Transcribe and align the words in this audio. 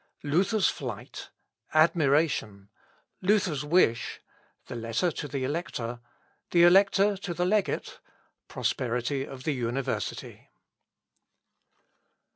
Luther's 0.23 0.67
Flight 0.67 1.29
Admiration 1.75 2.69
Luther's 3.21 3.63
Wish 3.63 4.19
The 4.65 4.75
Legate 4.75 5.15
to 5.17 5.27
the 5.27 5.43
Elector 5.43 5.99
The 6.49 6.63
Elector 6.63 7.15
to 7.17 7.33
the 7.35 7.45
Legate 7.45 7.99
Prosperity 8.47 9.23
of 9.25 9.43
the 9.43 9.53
University. 9.53 10.49